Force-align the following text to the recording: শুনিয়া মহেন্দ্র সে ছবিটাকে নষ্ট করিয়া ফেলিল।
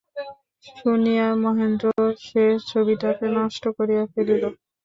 শুনিয়া 0.75 1.27
মহেন্দ্র 1.43 1.87
সে 2.21 2.43
ছবিটাকে 2.69 3.25
নষ্ট 3.37 3.63
করিয়া 3.77 4.03
ফেলিল। 4.11 4.43